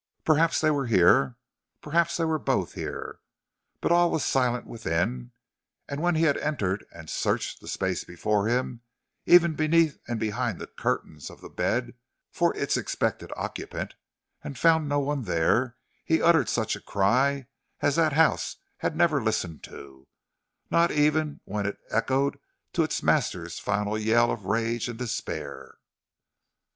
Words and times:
Perhaps 0.25 0.61
they 0.61 0.71
were 0.71 0.87
here, 0.87 1.37
perhaps 1.79 2.17
they 2.17 2.25
were 2.25 2.39
both 2.39 2.73
here. 2.73 3.19
But 3.81 3.91
all 3.91 4.09
was 4.09 4.25
silent 4.25 4.65
within, 4.65 5.31
and 5.87 6.01
when 6.01 6.15
he 6.15 6.23
had 6.23 6.39
entered 6.39 6.87
and 6.91 7.07
searched 7.07 7.61
the 7.61 7.67
space 7.67 8.03
before 8.03 8.47
him, 8.47 8.81
even 9.27 9.53
beneath 9.53 9.99
and 10.07 10.19
behind 10.19 10.57
the 10.57 10.65
curtains 10.65 11.29
of 11.29 11.39
the 11.41 11.51
bed 11.51 11.93
for 12.31 12.51
its 12.57 12.77
expected 12.77 13.31
occupant, 13.35 13.93
and 14.43 14.57
found 14.57 14.89
no 14.89 14.99
one 14.99 15.25
there, 15.25 15.77
he 16.03 16.19
uttered 16.19 16.49
such 16.49 16.75
a 16.75 16.81
cry 16.81 17.45
as 17.81 17.95
that 17.97 18.13
house 18.13 18.55
had 18.77 18.95
never 18.97 19.21
listened 19.21 19.61
to, 19.65 20.07
not 20.71 20.89
even 20.89 21.41
when 21.45 21.67
it 21.67 21.77
echoed 21.91 22.39
to 22.73 22.81
its 22.81 23.03
master's 23.03 23.59
final 23.59 23.99
yell 23.99 24.31
of 24.31 24.45
rage 24.45 24.87
and 24.89 24.97
despair. 24.97 25.77